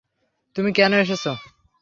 তুমি 0.55 0.69
কেন 0.71 0.91
এসেছো? 0.93 1.31